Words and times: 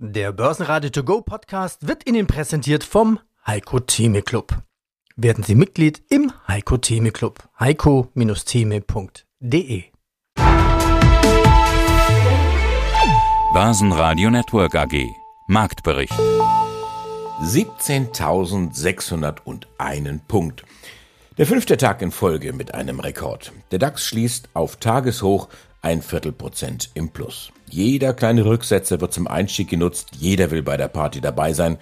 Der 0.00 0.30
Börsenradio 0.30 0.90
To 0.90 1.02
Go 1.02 1.22
Podcast 1.22 1.88
wird 1.88 2.08
Ihnen 2.08 2.28
präsentiert 2.28 2.84
vom 2.84 3.18
Heiko 3.44 3.80
Theme 3.80 4.22
Club. 4.22 4.62
Werden 5.16 5.42
Sie 5.42 5.56
Mitglied 5.56 6.04
im 6.08 6.32
Heiko 6.46 6.76
Theme 6.76 7.10
Club. 7.10 7.42
heiko-theme.de 7.58 9.82
Börsenradio 13.52 14.30
Network 14.30 14.76
AG 14.76 15.04
Marktbericht 15.48 16.12
17.601 17.42 20.20
Punkt. 20.28 20.62
Der 21.38 21.46
fünfte 21.46 21.76
Tag 21.76 22.02
in 22.02 22.12
Folge 22.12 22.52
mit 22.52 22.72
einem 22.72 23.00
Rekord. 23.00 23.50
Der 23.72 23.80
DAX 23.80 24.06
schließt 24.06 24.50
auf 24.54 24.76
Tageshoch 24.76 25.48
ein 25.82 26.02
Viertelprozent 26.02 26.92
im 26.94 27.08
Plus. 27.08 27.50
Jeder 27.70 28.14
kleine 28.14 28.44
Rücksetzer 28.44 29.00
wird 29.00 29.12
zum 29.12 29.26
Einstieg 29.26 29.68
genutzt, 29.68 30.10
jeder 30.18 30.50
will 30.50 30.62
bei 30.62 30.76
der 30.76 30.88
Party 30.88 31.20
dabei 31.20 31.52
sein. 31.52 31.78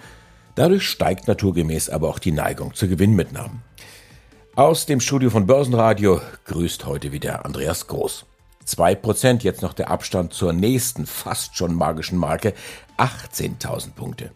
Dadurch 0.55 0.87
steigt 0.87 1.27
naturgemäß 1.27 1.89
aber 1.89 2.09
auch 2.09 2.19
die 2.19 2.31
Neigung 2.31 2.73
zur 2.73 2.89
Gewinnmitnahmen. 2.89 3.61
Aus 4.55 4.85
dem 4.85 4.99
Studio 4.99 5.29
von 5.29 5.45
Börsenradio 5.45 6.19
grüßt 6.45 6.85
heute 6.85 7.11
wieder 7.11 7.45
Andreas 7.45 7.87
Groß. 7.87 8.25
2% 8.67 9.43
jetzt 9.43 9.61
noch 9.61 9.73
der 9.73 9.89
Abstand 9.89 10.33
zur 10.33 10.51
nächsten 10.51 11.05
fast 11.05 11.55
schon 11.55 11.73
magischen 11.73 12.17
Marke 12.17 12.53
18.000 12.97 13.93
Punkte. 13.93 14.31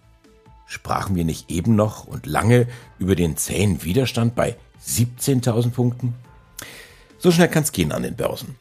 Sprachen 0.68 1.16
wir 1.16 1.26
nicht 1.26 1.52
eben 1.52 1.76
noch 1.76 2.06
und 2.06 2.28
lange 2.28 2.68
über 2.98 3.16
den 3.16 3.36
zähen 3.36 3.84
Widerstand 3.84 4.36
bei 4.36 4.56
17.000 4.86 5.72
Punkten? 5.72 6.16
So 7.22 7.30
schnell 7.30 7.50
kann's 7.50 7.72
gehen 7.72 7.92
an 7.92 8.02
den 8.02 8.16
Börsen. 8.16 8.56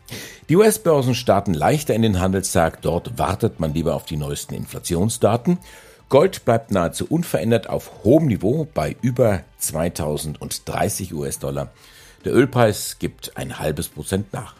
Die 0.51 0.57
US-Börsen 0.57 1.15
starten 1.15 1.55
leichter 1.55 1.95
in 1.95 2.03
den 2.03 2.21
Handelstag, 2.21 2.83
dort 2.83 3.19
wartet 3.19 3.59
man 3.59 3.73
lieber 3.73 3.95
auf 3.95 4.05
die 4.05 4.19
neuesten 4.19 4.53
Inflationsdaten. 4.53 5.57
Gold 6.11 6.45
bleibt 6.45 6.71
nahezu 6.71 7.07
unverändert 7.09 7.71
auf 7.71 8.05
hohem 8.05 8.27
Niveau 8.27 8.69
bei 8.75 8.97
über 9.01 9.45
2030 9.61 11.15
US-Dollar. 11.15 11.73
Der 12.27 12.35
Ölpreis 12.35 12.99
gibt 12.99 13.35
ein 13.39 13.59
halbes 13.59 13.89
Prozent 13.89 14.35
nach. 14.35 14.55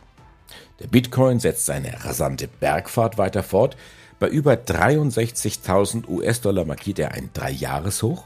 Der 0.79 0.87
Bitcoin 0.87 1.39
setzt 1.39 1.67
seine 1.67 2.03
rasante 2.03 2.49
Bergfahrt 2.49 3.19
weiter 3.19 3.43
fort. 3.43 3.77
Bei 4.19 4.29
über 4.29 4.55
63.000 4.55 6.09
US-Dollar 6.09 6.65
markiert 6.65 7.01
er 7.01 7.13
ein 7.13 7.29
Dreijahreshoch. 7.35 8.25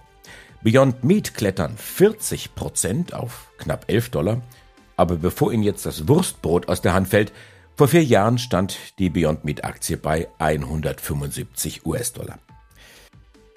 Beyond 0.63 1.03
Meat 1.03 1.35
klettern 1.35 1.77
40 1.77 2.55
Prozent 2.55 3.13
auf 3.13 3.49
knapp 3.59 3.87
11 3.89 4.11
Dollar. 4.11 4.41
Aber 4.97 5.17
bevor 5.17 5.53
Ihnen 5.53 5.63
jetzt 5.63 5.87
das 5.87 6.09
Wurstbrot 6.09 6.69
aus 6.69 6.81
der 6.81 6.95
Hand 6.95 7.09
fällt, 7.09 7.33
vor 7.77 7.89
vier 7.89 8.05
Jahren 8.05 8.39
stand 8.39 8.79
die 8.99 9.11
Beyond 9.11 9.45
Meat 9.45 9.65
Aktie 9.65 9.97
bei 9.97 10.29
175 10.39 11.85
US-Dollar. 11.85 12.39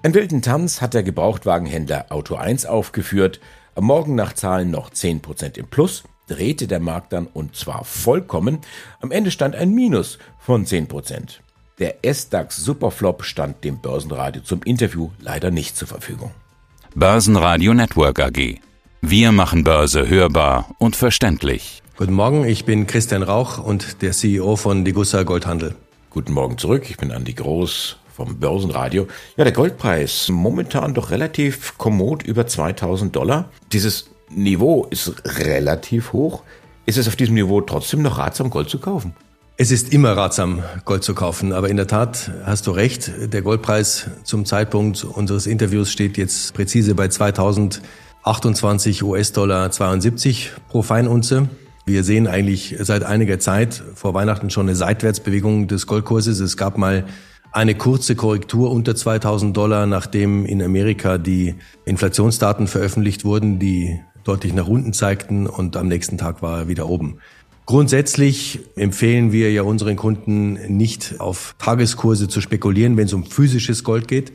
Ein 0.01 0.13
wilden 0.13 0.41
Tanz 0.41 0.81
hat 0.81 0.93
der 0.93 1.03
Gebrauchtwagenhändler 1.03 2.07
Auto 2.09 2.35
1 2.35 2.65
aufgeführt. 2.65 3.39
Am 3.75 3.85
Morgen 3.85 4.15
nach 4.15 4.33
Zahlen 4.33 4.71
noch 4.71 4.89
10% 4.89 5.57
im 5.57 5.67
Plus, 5.67 6.03
drehte 6.27 6.67
der 6.67 6.79
Markt 6.79 7.13
dann 7.13 7.27
und 7.27 7.55
zwar 7.55 7.83
vollkommen. 7.83 8.59
Am 9.01 9.11
Ende 9.11 9.29
stand 9.29 9.55
ein 9.55 9.71
Minus 9.71 10.17
von 10.39 10.65
10%. 10.65 11.39
Der 11.79 12.03
S-DAX 12.03 12.57
Superflop 12.57 13.23
stand 13.23 13.63
dem 13.63 13.81
Börsenradio 13.81 14.41
zum 14.41 14.63
Interview 14.63 15.11
leider 15.19 15.51
nicht 15.51 15.77
zur 15.77 15.87
Verfügung. 15.87 16.31
Börsenradio 16.95 17.75
Network 17.75 18.19
AG 18.19 18.59
wir 19.01 19.31
machen 19.31 19.63
Börse 19.63 20.07
hörbar 20.07 20.75
und 20.79 20.95
verständlich. 20.95 21.81
Guten 21.97 22.13
Morgen, 22.13 22.45
ich 22.45 22.65
bin 22.65 22.87
Christian 22.87 23.23
Rauch 23.23 23.57
und 23.57 24.01
der 24.01 24.11
CEO 24.11 24.55
von 24.55 24.85
Degussa 24.85 25.23
Goldhandel. 25.23 25.75
Guten 26.09 26.33
Morgen 26.33 26.57
zurück, 26.57 26.89
ich 26.89 26.97
bin 26.97 27.11
Andi 27.11 27.33
Groß 27.33 27.97
vom 28.15 28.39
Börsenradio. 28.39 29.07
Ja, 29.35 29.43
der 29.43 29.53
Goldpreis 29.53 30.29
momentan 30.29 30.93
doch 30.93 31.11
relativ 31.11 31.77
kommod 31.77 32.23
über 32.23 32.47
2000 32.47 33.15
Dollar. 33.15 33.49
Dieses 33.71 34.09
Niveau 34.29 34.87
ist 34.89 35.13
relativ 35.25 36.13
hoch. 36.13 36.43
Ist 36.85 36.97
es 36.97 37.07
auf 37.07 37.15
diesem 37.15 37.35
Niveau 37.35 37.61
trotzdem 37.61 38.01
noch 38.01 38.17
ratsam, 38.17 38.49
Gold 38.49 38.69
zu 38.69 38.79
kaufen? 38.79 39.13
Es 39.57 39.71
ist 39.71 39.91
immer 39.91 40.15
ratsam, 40.15 40.63
Gold 40.85 41.03
zu 41.03 41.15
kaufen, 41.15 41.51
aber 41.51 41.69
in 41.69 41.77
der 41.77 41.87
Tat 41.87 42.31
hast 42.45 42.67
du 42.67 42.71
recht. 42.71 43.11
Der 43.33 43.41
Goldpreis 43.41 44.09
zum 44.23 44.45
Zeitpunkt 44.45 45.03
unseres 45.03 45.47
Interviews 45.47 45.91
steht 45.91 46.17
jetzt 46.17 46.53
präzise 46.53 46.93
bei 46.93 47.07
2000 47.07 47.81
28 48.23 49.03
US-Dollar 49.03 49.71
72 49.71 50.51
pro 50.69 50.81
Feinunze. 50.81 51.49
Wir 51.85 52.03
sehen 52.03 52.27
eigentlich 52.27 52.75
seit 52.79 53.03
einiger 53.03 53.39
Zeit 53.39 53.81
vor 53.95 54.13
Weihnachten 54.13 54.49
schon 54.49 54.67
eine 54.67 54.75
Seitwärtsbewegung 54.75 55.67
des 55.67 55.87
Goldkurses. 55.87 56.39
Es 56.39 56.57
gab 56.57 56.77
mal 56.77 57.05
eine 57.51 57.75
kurze 57.75 58.15
Korrektur 58.15 58.71
unter 58.71 58.95
2000 58.95 59.55
Dollar, 59.55 59.85
nachdem 59.85 60.45
in 60.45 60.61
Amerika 60.61 61.17
die 61.17 61.55
Inflationsdaten 61.85 62.67
veröffentlicht 62.67 63.23
wurden, 63.23 63.59
die 63.59 64.01
deutlich 64.23 64.53
nach 64.53 64.67
unten 64.67 64.91
zeigten 64.91 65.47
und 65.47 65.77
am 65.77 65.87
nächsten 65.87 66.17
Tag 66.17 66.41
war 66.41 66.59
er 66.59 66.67
wieder 66.67 66.89
oben. 66.89 67.19
Grundsätzlich 67.65 68.59
empfehlen 68.75 69.31
wir 69.31 69.51
ja 69.51 69.61
unseren 69.61 69.97
Kunden 69.97 70.53
nicht 70.77 71.19
auf 71.19 71.55
Tageskurse 71.57 72.27
zu 72.27 72.39
spekulieren, 72.39 72.95
wenn 72.95 73.07
es 73.07 73.13
um 73.13 73.25
physisches 73.25 73.83
Gold 73.83 74.07
geht. 74.07 74.31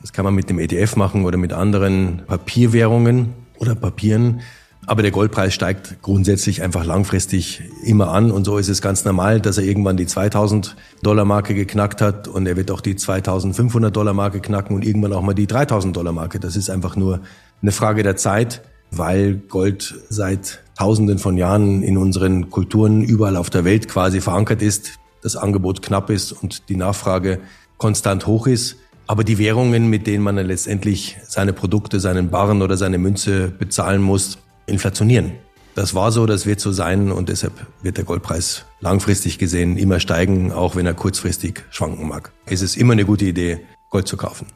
Das 0.00 0.12
kann 0.12 0.24
man 0.24 0.34
mit 0.34 0.50
dem 0.50 0.58
ETF 0.58 0.96
machen 0.96 1.24
oder 1.24 1.36
mit 1.36 1.52
anderen 1.52 2.22
Papierwährungen 2.26 3.34
oder 3.58 3.74
Papieren. 3.74 4.40
Aber 4.88 5.02
der 5.02 5.10
Goldpreis 5.10 5.52
steigt 5.52 6.00
grundsätzlich 6.02 6.62
einfach 6.62 6.84
langfristig 6.84 7.62
immer 7.82 8.12
an 8.12 8.30
und 8.30 8.44
so 8.44 8.56
ist 8.56 8.68
es 8.68 8.80
ganz 8.80 9.04
normal, 9.04 9.40
dass 9.40 9.58
er 9.58 9.64
irgendwann 9.64 9.96
die 9.96 10.06
2000 10.06 10.76
Dollar 11.02 11.24
Marke 11.24 11.54
geknackt 11.54 12.00
hat 12.00 12.28
und 12.28 12.46
er 12.46 12.56
wird 12.56 12.70
auch 12.70 12.80
die 12.80 12.94
2500 12.94 13.94
Dollar 13.94 14.14
Marke 14.14 14.40
knacken 14.40 14.76
und 14.76 14.84
irgendwann 14.84 15.12
auch 15.12 15.22
mal 15.22 15.34
die 15.34 15.48
3000 15.48 15.96
Dollar 15.96 16.12
Marke. 16.12 16.38
Das 16.38 16.54
ist 16.54 16.70
einfach 16.70 16.94
nur 16.94 17.20
eine 17.62 17.72
Frage 17.72 18.04
der 18.04 18.14
Zeit, 18.14 18.62
weil 18.92 19.34
Gold 19.34 19.96
seit 20.08 20.62
Tausenden 20.78 21.18
von 21.18 21.36
Jahren 21.36 21.82
in 21.82 21.96
unseren 21.96 22.50
Kulturen 22.50 23.02
überall 23.02 23.36
auf 23.36 23.50
der 23.50 23.64
Welt 23.64 23.88
quasi 23.88 24.20
verankert 24.20 24.62
ist, 24.62 24.92
das 25.20 25.34
Angebot 25.34 25.82
knapp 25.82 26.10
ist 26.10 26.30
und 26.30 26.68
die 26.68 26.76
Nachfrage 26.76 27.40
konstant 27.78 28.28
hoch 28.28 28.46
ist. 28.46 28.76
Aber 29.06 29.22
die 29.22 29.38
Währungen, 29.38 29.88
mit 29.88 30.06
denen 30.06 30.24
man 30.24 30.36
dann 30.36 30.46
letztendlich 30.46 31.16
seine 31.26 31.52
Produkte, 31.52 32.00
seinen 32.00 32.30
Barren 32.30 32.62
oder 32.62 32.76
seine 32.76 32.98
Münze 32.98 33.48
bezahlen 33.48 34.02
muss, 34.02 34.38
inflationieren. 34.66 35.32
Das 35.76 35.94
war 35.94 36.10
so, 36.10 36.26
das 36.26 36.46
wird 36.46 36.58
so 36.58 36.72
sein 36.72 37.12
und 37.12 37.28
deshalb 37.28 37.52
wird 37.82 37.98
der 37.98 38.04
Goldpreis 38.04 38.64
langfristig 38.80 39.38
gesehen 39.38 39.76
immer 39.76 40.00
steigen, 40.00 40.50
auch 40.50 40.74
wenn 40.74 40.86
er 40.86 40.94
kurzfristig 40.94 41.62
schwanken 41.70 42.08
mag. 42.08 42.32
Es 42.46 42.62
ist 42.62 42.76
immer 42.76 42.94
eine 42.94 43.04
gute 43.04 43.26
Idee, 43.26 43.60
Gold 43.90 44.08
zu 44.08 44.16
kaufen. 44.16 44.46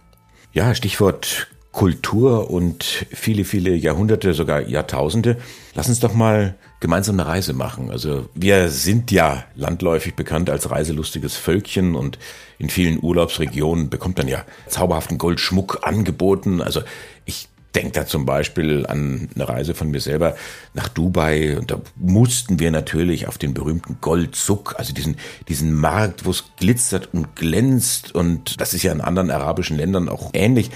Ja, 0.53 0.75
Stichwort 0.75 1.49
Kultur 1.73 2.51
und 2.51 3.07
viele, 3.13 3.45
viele 3.45 3.75
Jahrhunderte, 3.75 4.35
sogar 4.35 4.63
Jahrtausende. 4.63 5.37
Lass 5.75 5.89
uns 5.89 6.01
doch 6.01 6.15
mal 6.15 6.57
gemeinsam 6.81 7.21
eine 7.21 7.29
Reise 7.29 7.53
machen. 7.53 7.91
Also 7.91 8.29
wir 8.35 8.71
sind 8.71 9.13
ja 9.13 9.45
landläufig 9.55 10.15
bekannt 10.15 10.51
als 10.51 10.71
reiselustiges 10.71 11.37
Völkchen 11.37 11.95
und 11.95 12.19
in 12.59 12.71
vielen 12.71 13.01
Urlaubsregionen 13.01 13.89
bekommt 13.89 14.19
man 14.19 14.27
ja 14.27 14.45
zauberhaften 14.67 15.19
Goldschmuck 15.19 15.81
angeboten. 15.83 16.61
Also 16.61 16.81
ich 17.25 17.49
denke 17.75 17.93
da 17.93 18.07
zum 18.07 18.27
Beispiel 18.27 18.85
an 18.87 19.29
eine 19.35 19.49
Reise 19.49 19.75
von 19.75 19.91
mir 19.91 20.01
selber 20.01 20.35
nach 20.75 20.89
Dubai 20.89 21.57
und 21.57 21.71
da 21.71 21.81
mussten 21.95 22.59
wir 22.59 22.73
natürlich 22.73 23.29
auf 23.29 23.39
den 23.39 23.55
berühmten 23.55 23.99
Goldzuck, 24.01 24.75
also 24.77 24.93
diesen, 24.93 25.17
diesen 25.49 25.75
Markt, 25.75 26.25
wo 26.25 26.31
es 26.31 26.45
glitzert 26.59 27.15
und 27.15 27.37
glänzt 27.37 28.13
und 28.13 28.61
das 28.61 28.75
ist 28.75 28.83
ja 28.83 28.91
in 28.91 29.01
anderen 29.01 29.31
arabischen 29.31 29.77
Ländern 29.77 30.09
auch 30.09 30.31
ähnlich. 30.33 30.71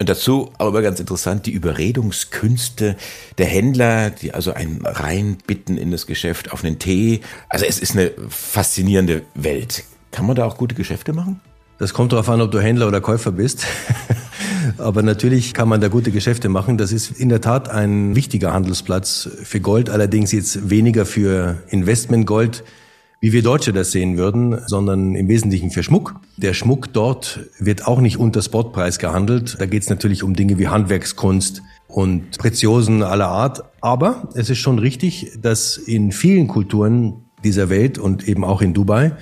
Und 0.00 0.08
dazu 0.08 0.50
aber 0.56 0.80
ganz 0.80 0.98
interessant 0.98 1.44
die 1.44 1.50
Überredungskünste 1.50 2.96
der 3.36 3.46
Händler, 3.46 4.08
die 4.08 4.32
also 4.32 4.54
einen 4.54 4.80
reinbitten 4.84 5.76
in 5.76 5.90
das 5.90 6.06
Geschäft 6.06 6.52
auf 6.52 6.64
einen 6.64 6.78
Tee. 6.78 7.20
Also 7.50 7.66
es 7.66 7.78
ist 7.78 7.92
eine 7.92 8.10
faszinierende 8.30 9.22
Welt. 9.34 9.84
Kann 10.10 10.24
man 10.24 10.36
da 10.36 10.46
auch 10.46 10.56
gute 10.56 10.74
Geschäfte 10.74 11.12
machen? 11.12 11.40
Das 11.78 11.92
kommt 11.92 12.12
darauf 12.12 12.30
an, 12.30 12.40
ob 12.40 12.50
du 12.50 12.60
Händler 12.60 12.88
oder 12.88 13.02
Käufer 13.02 13.30
bist. 13.30 13.66
Aber 14.78 15.02
natürlich 15.02 15.52
kann 15.52 15.68
man 15.68 15.82
da 15.82 15.88
gute 15.88 16.10
Geschäfte 16.10 16.48
machen. 16.48 16.78
Das 16.78 16.92
ist 16.92 17.10
in 17.10 17.28
der 17.28 17.42
Tat 17.42 17.68
ein 17.68 18.16
wichtiger 18.16 18.54
Handelsplatz 18.54 19.28
für 19.42 19.60
Gold, 19.60 19.90
allerdings 19.90 20.32
jetzt 20.32 20.70
weniger 20.70 21.04
für 21.04 21.62
Investmentgold, 21.68 22.64
wie 23.20 23.32
wir 23.34 23.42
Deutsche 23.42 23.74
das 23.74 23.92
sehen 23.92 24.16
würden, 24.16 24.58
sondern 24.66 25.14
im 25.14 25.28
Wesentlichen 25.28 25.70
für 25.70 25.82
Schmuck. 25.82 26.14
Der 26.38 26.54
Schmuck 26.54 26.92
dort 26.94 27.40
wird 27.58 27.86
auch 27.86 28.00
nicht 28.00 28.16
unter 28.16 28.40
Spotpreis 28.40 28.98
gehandelt. 28.98 29.56
Da 29.58 29.66
geht 29.66 29.82
es 29.82 29.90
natürlich 29.90 30.22
um 30.22 30.34
Dinge 30.34 30.58
wie 30.58 30.68
Handwerkskunst 30.68 31.62
und 31.86 32.38
Preziosen 32.38 33.02
aller 33.02 33.28
Art. 33.28 33.62
Aber 33.82 34.30
es 34.34 34.48
ist 34.48 34.58
schon 34.58 34.78
richtig, 34.78 35.32
dass 35.42 35.76
in 35.76 36.12
vielen 36.12 36.48
Kulturen 36.48 37.24
dieser 37.44 37.68
Welt 37.68 37.98
und 37.98 38.26
eben 38.26 38.42
auch 38.42 38.62
in 38.62 38.72
Dubai, 38.72 39.12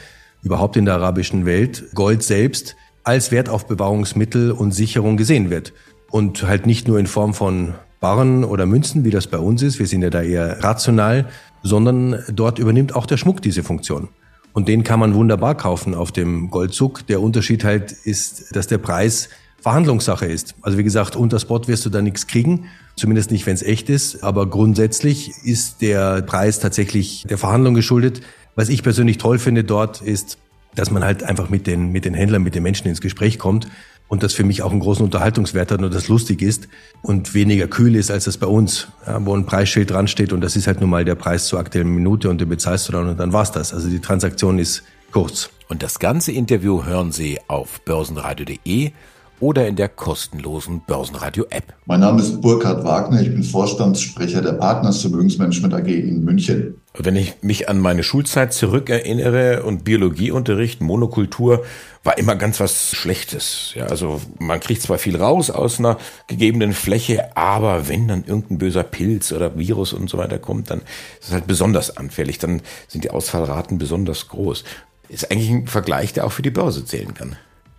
überhaupt 0.44 0.76
in 0.76 0.84
der 0.84 0.94
arabischen 0.94 1.44
Welt, 1.44 1.86
Gold 1.94 2.22
selbst 2.22 2.76
als 3.02 3.32
Wertaufbewahrungsmittel 3.32 4.52
und 4.52 4.72
Sicherung 4.72 5.16
gesehen 5.16 5.50
wird. 5.50 5.72
Und 6.10 6.44
halt 6.44 6.66
nicht 6.66 6.86
nur 6.86 7.00
in 7.00 7.06
Form 7.06 7.34
von 7.34 7.74
Barren 8.00 8.44
oder 8.44 8.66
Münzen, 8.66 9.04
wie 9.04 9.10
das 9.10 9.26
bei 9.26 9.38
uns 9.38 9.62
ist. 9.62 9.78
Wir 9.78 9.86
sind 9.86 10.02
ja 10.02 10.10
da 10.10 10.22
eher 10.22 10.62
rational, 10.62 11.26
sondern 11.62 12.22
dort 12.32 12.58
übernimmt 12.58 12.94
auch 12.94 13.06
der 13.06 13.16
Schmuck 13.16 13.42
diese 13.42 13.62
Funktion. 13.62 14.08
Und 14.52 14.68
den 14.68 14.82
kann 14.82 15.00
man 15.00 15.14
wunderbar 15.14 15.54
kaufen 15.54 15.94
auf 15.94 16.12
dem 16.12 16.50
Goldzug. 16.50 17.06
Der 17.06 17.20
Unterschied 17.20 17.64
halt 17.64 17.92
ist, 17.92 18.56
dass 18.56 18.66
der 18.66 18.78
Preis 18.78 19.28
Verhandlungssache 19.60 20.26
ist. 20.26 20.54
Also 20.62 20.78
wie 20.78 20.84
gesagt, 20.84 21.16
unter 21.16 21.40
Spot 21.40 21.66
wirst 21.66 21.84
du 21.84 21.90
da 21.90 22.00
nichts 22.00 22.26
kriegen, 22.28 22.66
zumindest 22.96 23.30
nicht, 23.30 23.46
wenn 23.46 23.54
es 23.54 23.62
echt 23.62 23.88
ist. 23.88 24.22
Aber 24.22 24.48
grundsätzlich 24.48 25.32
ist 25.44 25.82
der 25.82 26.22
Preis 26.22 26.60
tatsächlich 26.60 27.24
der 27.28 27.38
Verhandlung 27.38 27.74
geschuldet. 27.74 28.20
Was 28.54 28.68
ich 28.68 28.82
persönlich 28.82 29.18
toll 29.18 29.38
finde 29.38 29.64
dort 29.64 30.00
ist, 30.00 30.38
dass 30.74 30.90
man 30.90 31.04
halt 31.04 31.24
einfach 31.24 31.50
mit 31.50 31.66
den, 31.66 31.90
mit 31.90 32.04
den 32.04 32.14
Händlern, 32.14 32.42
mit 32.42 32.54
den 32.54 32.62
Menschen 32.62 32.86
ins 32.86 33.00
Gespräch 33.00 33.38
kommt 33.38 33.68
und 34.08 34.22
das 34.22 34.34
für 34.34 34.44
mich 34.44 34.62
auch 34.62 34.72
einen 34.72 34.80
großen 34.80 35.04
Unterhaltungswert 35.04 35.70
hat 35.70 35.82
und 35.82 35.94
das 35.94 36.08
lustig 36.08 36.42
ist 36.42 36.68
und 37.02 37.34
weniger 37.34 37.68
kühl 37.68 37.94
ist 37.94 38.10
als 38.10 38.24
das 38.24 38.38
bei 38.38 38.46
uns, 38.46 38.88
ja, 39.06 39.24
wo 39.24 39.36
ein 39.36 39.46
Preisschild 39.46 39.90
dran 39.90 40.08
steht 40.08 40.32
und 40.32 40.40
das 40.40 40.56
ist 40.56 40.66
halt 40.66 40.80
nun 40.80 40.90
mal 40.90 41.04
der 41.04 41.14
Preis 41.14 41.46
zur 41.46 41.58
aktuellen 41.58 41.94
Minute 41.94 42.30
und 42.30 42.40
den 42.40 42.48
bezahlst 42.48 42.88
du 42.88 42.92
dann 42.92 43.08
und 43.08 43.20
dann 43.20 43.32
war's 43.32 43.52
das. 43.52 43.72
Also 43.72 43.88
die 43.88 44.00
Transaktion 44.00 44.58
ist 44.58 44.82
kurz. 45.12 45.50
Und 45.68 45.82
das 45.82 45.98
ganze 45.98 46.32
Interview 46.32 46.84
hören 46.84 47.12
Sie 47.12 47.38
auf 47.46 47.82
börsenradio.de 47.82 48.92
oder 49.40 49.66
in 49.66 49.76
der 49.76 49.88
kostenlosen 49.88 50.82
Börsenradio-App. 50.86 51.74
Mein 51.86 52.00
Name 52.00 52.20
ist 52.20 52.40
Burkhard 52.40 52.84
Wagner, 52.84 53.20
ich 53.20 53.30
bin 53.30 53.42
Vorstandssprecher 53.42 54.42
der 54.42 54.52
Partners 54.52 55.00
Vermögensmanagement 55.00 55.74
AG 55.74 55.86
in 55.86 56.24
München. 56.24 56.80
Wenn 56.94 57.16
ich 57.16 57.34
mich 57.42 57.68
an 57.68 57.78
meine 57.78 58.02
Schulzeit 58.02 58.52
zurückerinnere 58.52 59.62
und 59.62 59.84
Biologieunterricht, 59.84 60.80
Monokultur, 60.80 61.64
war 62.02 62.18
immer 62.18 62.36
ganz 62.36 62.58
was 62.60 62.92
Schlechtes. 62.92 63.72
Ja, 63.74 63.86
also 63.86 64.20
man 64.38 64.60
kriegt 64.60 64.82
zwar 64.82 64.98
viel 64.98 65.16
raus 65.16 65.50
aus 65.50 65.78
einer 65.78 65.98
gegebenen 66.26 66.72
Fläche, 66.72 67.36
aber 67.36 67.88
wenn 67.88 68.08
dann 68.08 68.24
irgendein 68.24 68.58
böser 68.58 68.82
Pilz 68.82 69.32
oder 69.32 69.58
Virus 69.58 69.92
und 69.92 70.10
so 70.10 70.18
weiter 70.18 70.38
kommt, 70.38 70.70
dann 70.70 70.80
ist 71.20 71.28
es 71.28 71.32
halt 71.32 71.46
besonders 71.46 71.96
anfällig. 71.96 72.38
Dann 72.38 72.62
sind 72.88 73.04
die 73.04 73.10
Ausfallraten 73.10 73.78
besonders 73.78 74.28
groß. 74.28 74.64
Ist 75.08 75.30
eigentlich 75.30 75.50
ein 75.50 75.66
Vergleich, 75.66 76.12
der 76.12 76.26
auch 76.26 76.32
für 76.32 76.42
die 76.42 76.50
Börse 76.50 76.84
zählen 76.84 77.14
kann. 77.14 77.36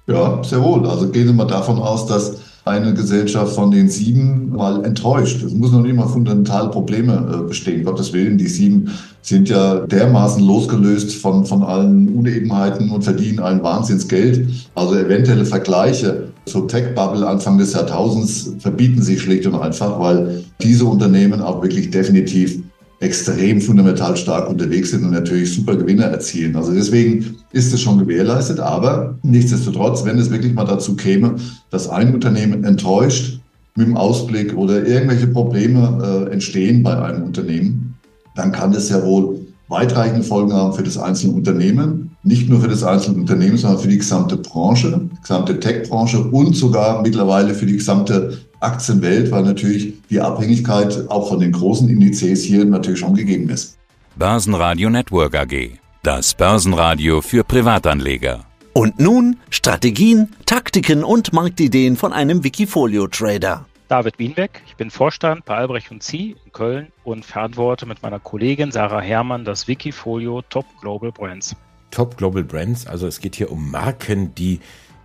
Ja, 0.10 0.44
sehr 0.44 0.64
wohl. 0.64 0.88
Also 0.88 1.08
gehen 1.10 1.28
Sie 1.28 1.34
mal 1.34 1.46
davon 1.46 1.78
aus, 1.78 2.08
dass 2.08 2.38
eine 2.66 2.94
Gesellschaft 2.94 3.54
von 3.54 3.72
den 3.72 3.90
sieben 3.90 4.50
mal 4.50 4.84
enttäuscht. 4.84 5.44
Es 5.44 5.54
muss 5.54 5.72
noch 5.72 5.82
nicht 5.82 5.96
mal 5.96 6.08
fundamentale 6.08 6.70
Probleme 6.70 7.14
äh, 7.32 7.48
bestehen. 7.48 7.84
Gottes 7.84 8.12
Willen, 8.12 8.38
die 8.38 8.48
sieben 8.48 8.92
sind 9.22 9.50
ja 9.50 9.86
dermaßen 9.86 10.44
losgelöst 10.44 11.16
von, 11.16 11.46
von 11.46 11.64
allen 11.64 12.10
Unebenheiten 12.10 12.90
und 12.90 13.04
verdienen 13.04 13.40
ein 13.40 13.64
Wahnsinnsgeld. 13.64 14.48
Also 14.76 14.96
eventuelle 14.96 15.46
Vergleiche 15.46 16.30
zur 16.46 16.68
Tech-Bubble 16.68 17.28
Anfang 17.28 17.58
des 17.58 17.74
Jahrtausends 17.74 18.54
verbieten 18.60 19.02
sich 19.02 19.22
schlicht 19.22 19.46
und 19.46 19.56
einfach, 19.56 20.00
weil 20.00 20.44
diese 20.62 20.86
Unternehmen 20.86 21.42
auch 21.42 21.62
wirklich 21.62 21.92
definitiv 21.92 22.60
extrem 23.00 23.62
fundamental 23.62 24.18
stark 24.18 24.50
unterwegs 24.50 24.92
sind 24.92 25.06
und 25.06 25.12
natürlich 25.12 25.54
super 25.54 25.76
Gewinne 25.76 26.04
erzielen. 26.04 26.56
Also 26.56 26.74
deswegen 26.74 27.38
ist 27.54 27.74
es 27.74 27.82
schon 27.82 27.98
gewährleistet, 27.98 28.60
aber 28.60 29.18
nichtsdestotrotz, 29.24 30.04
wenn 30.04 30.18
es 30.18 30.30
wirklich 30.30 30.54
mal 30.54 30.66
dazu 30.66 30.96
käme, 30.96 31.36
dass 31.70 31.88
ein 31.88 32.14
Unternehmen 32.14 32.64
enttäuscht 32.66 33.40
mit 33.76 33.88
dem 33.88 33.96
Ausblick 33.96 34.56
oder 34.58 34.86
irgendwelche 34.86 35.28
Probleme 35.28 36.28
äh, 36.30 36.34
entstehen 36.34 36.84
bei 36.84 37.02
einem 37.02 37.24
Unternehmen, 37.24 37.96
dann 38.36 38.52
kann 38.52 38.74
das 38.74 38.90
ja 38.90 39.02
wohl 39.04 39.40
weitreichende 39.70 40.24
Folgen 40.24 40.52
haben 40.52 40.74
für 40.74 40.84
das 40.84 40.98
einzelne 40.98 41.34
Unternehmen, 41.34 42.18
nicht 42.24 42.50
nur 42.50 42.60
für 42.60 42.68
das 42.68 42.84
einzelne 42.84 43.20
Unternehmen, 43.20 43.58
sondern 43.58 43.80
für 43.80 43.88
die 43.88 44.00
gesamte 44.00 44.36
Branche, 44.36 45.10
gesamte 45.22 45.60
Tech-Branche 45.60 46.20
und 46.20 46.56
sogar 46.56 47.02
mittlerweile 47.02 47.54
für 47.54 47.66
die 47.66 47.78
gesamte 47.78 48.40
Aktienwelt, 48.60 49.32
weil 49.32 49.44
natürlich 49.44 49.94
die 50.10 50.20
Abhängigkeit 50.20 51.10
auch 51.10 51.30
von 51.30 51.40
den 51.40 51.52
großen 51.52 51.90
Indizes 51.90 52.44
hier 52.44 52.66
natürlich 52.66 53.00
schon 53.00 53.16
gegeben 53.16 53.50
ist. 53.50 53.78
Börsenradio 54.16 54.90
Network 54.90 55.36
AG. 55.36 55.80
Das 56.04 56.34
Börsenradio 56.34 57.22
für 57.22 57.44
Privatanleger. 57.44 58.46
Und 58.74 59.00
nun 59.00 59.38
Strategien, 59.50 60.30
Taktiken 60.46 61.04
und 61.04 61.34
Marktideen 61.34 61.96
von 61.96 62.14
einem 62.14 62.44
Wikifolio-Trader. 62.44 63.66
David 63.90 64.20
Wienbeck, 64.20 64.62
ich 64.68 64.76
bin 64.76 64.92
Vorstand 64.92 65.46
bei 65.46 65.56
Albrecht 65.56 65.90
und 65.90 66.04
Sie 66.04 66.36
in 66.46 66.52
Köln 66.52 66.88
und 67.04 67.26
verantworte 67.26 67.88
mit 67.88 68.04
meiner 68.04 68.20
Kollegin 68.20 68.72
Sarah 68.72 69.02
Herrmann 69.02 69.46
das 69.46 69.68
Wikifolio 69.68 70.44
Top 70.44 70.66
Global 70.80 71.12
Brands. 71.12 71.56
Top 71.90 72.16
Global 72.16 72.44
Brands, 72.44 72.86
also 72.86 73.08
es 73.08 73.20
geht 73.20 73.36
hier 73.36 73.52
um 73.52 73.72
Marken, 73.72 74.36
die 74.36 74.60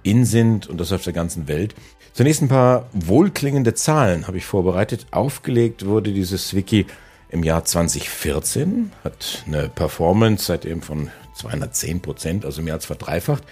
in 0.04 0.24
sind 0.24 0.68
und 0.68 0.78
das 0.78 0.92
auf 0.92 1.02
der 1.02 1.12
ganzen 1.12 1.48
Welt. 1.48 1.74
Zunächst 2.12 2.42
ein 2.42 2.48
paar 2.48 2.88
wohlklingende 2.92 3.74
Zahlen 3.74 4.28
habe 4.28 4.36
ich 4.36 4.44
vorbereitet. 4.46 5.06
Aufgelegt 5.10 5.84
wurde 5.84 6.12
dieses 6.12 6.54
Wiki 6.54 6.86
im 7.28 7.42
Jahr 7.42 7.64
2014, 7.64 8.92
hat 9.02 9.42
eine 9.48 9.68
Performance 9.68 10.44
seitdem 10.44 10.80
von 10.80 11.10
210 11.34 12.00
Prozent, 12.00 12.44
also 12.44 12.62
mehr 12.62 12.74
als 12.74 12.86
verdreifacht. 12.86 13.42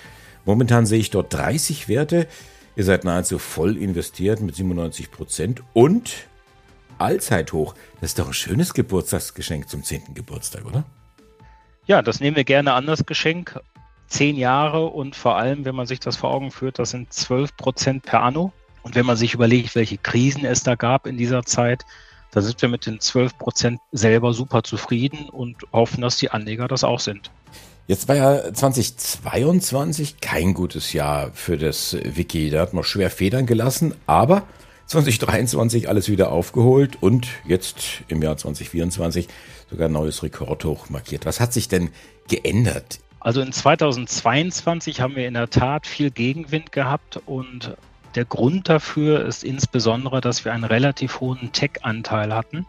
Momentan 0.45 0.87
sehe 0.87 1.01
ich 1.01 1.11
dort 1.11 1.35
30 1.35 1.89
Werte. 1.89 2.29
Ihr 2.77 2.85
seid 2.85 3.03
nahezu 3.03 3.39
voll 3.39 3.77
investiert 3.77 4.41
mit 4.41 4.55
97 4.55 5.11
Prozent 5.11 5.63
und 5.73 6.29
Allzeithoch. 6.99 7.75
Das 8.01 8.11
ist 8.11 8.19
doch 8.21 8.29
ein 8.29 8.33
schönes 8.33 8.75
Geburtstagsgeschenk 8.75 9.69
zum 9.69 9.83
10. 9.83 10.15
Geburtstag, 10.15 10.65
oder? 10.65 10.85
Ja, 11.87 12.01
das 12.03 12.21
nehmen 12.21 12.37
wir 12.37 12.45
gerne 12.45 12.75
an, 12.75 12.87
das 12.87 13.05
Geschenk 13.05 13.59
zehn 14.13 14.37
Jahre 14.37 14.87
und 14.87 15.17
vor 15.17 15.37
allem, 15.37 15.65
wenn 15.65 15.75
man 15.75 15.87
sich 15.87 15.99
das 15.99 16.17
vor 16.17 16.31
Augen 16.31 16.51
führt, 16.51 16.79
das 16.79 16.91
sind 16.91 17.13
12 17.13 17.57
Prozent 17.57 18.03
per 18.05 18.23
anno. 18.23 18.53
Und 18.83 18.95
wenn 18.95 19.07
man 19.07 19.17
sich 19.17 19.35
überlegt, 19.35 19.75
welche 19.75 19.97
Krisen 19.97 20.45
es 20.45 20.63
da 20.63 20.75
gab 20.75 21.07
in 21.07 21.17
dieser 21.17 21.45
Zeit, 21.45 21.85
da 22.31 22.41
sind 22.41 22.61
wir 22.61 22.69
mit 22.69 22.87
den 22.87 23.01
12 23.01 23.39
Prozent 23.39 23.81
selber 23.91 24.35
super 24.35 24.63
zufrieden 24.63 25.29
und 25.29 25.57
hoffen, 25.73 26.03
dass 26.03 26.17
die 26.17 26.31
Anleger 26.31 26.69
das 26.69 26.85
auch 26.85 27.01
sind. 27.01 27.31
Jetzt 27.87 28.09
war 28.09 28.17
ja 28.17 28.55
2022 28.55 30.21
kein 30.21 30.55
gutes 30.55 30.93
Jahr 30.93 31.31
für 31.33 31.57
das 31.59 31.97
Wiki. 32.03 32.51
Da 32.51 32.61
hat 32.61 32.75
man 32.75 32.85
schwer 32.85 33.11
Federn 33.11 33.47
gelassen, 33.47 33.95
aber 34.07 34.45
2023 34.87 35.89
alles 35.89 36.09
wieder 36.09 36.33
aufgeholt 36.33 37.03
und 37.03 37.29
jetzt 37.47 38.03
im 38.09 38.23
Jahr 38.23 38.37
2024 38.37 39.29
sogar 39.71 39.89
ein 39.89 39.93
neues 39.93 40.23
Rekordhoch 40.23 40.91
markiert. 40.91 41.27
Was 41.27 41.41
hat 41.41 41.53
sich 41.53 41.69
denn 41.69 41.91
geändert 42.29 43.01
also 43.23 43.41
in 43.41 43.53
2022 43.53 45.01
haben 45.01 45.15
wir 45.15 45.29
in 45.29 45.35
der 45.35 45.49
Tat 45.49 45.87
viel 45.87 46.11
Gegenwind 46.11 46.73
gehabt 46.73 47.21
und 47.25 47.77
der 48.17 48.25
Grund 48.25 48.69
dafür 48.69 49.25
ist 49.25 49.45
insbesondere, 49.45 50.21
dass 50.21 50.45
wir 50.45 50.53
einen 50.53 50.65
relativ 50.65 51.21
hohen 51.21 51.53
Tech-Anteil 51.53 52.35
hatten. 52.35 52.67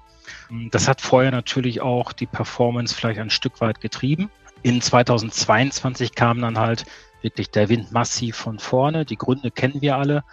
Das 0.71 0.87
hat 0.87 1.01
vorher 1.01 1.31
natürlich 1.31 1.81
auch 1.81 2.13
die 2.13 2.27
Performance 2.27 2.95
vielleicht 2.95 3.19
ein 3.19 3.31
Stück 3.31 3.59
weit 3.61 3.81
getrieben. 3.81 4.29
In 4.61 4.79
2022 4.79 6.13
kam 6.13 6.39
dann 6.39 6.59
halt 6.59 6.85
wirklich 7.23 7.49
der 7.49 7.69
Wind 7.69 7.91
massiv 7.91 8.35
von 8.35 8.59
vorne. 8.59 9.05
Die 9.05 9.17
Gründe 9.17 9.49
kennen 9.49 9.81
wir 9.81 9.97
alle. 9.97 10.23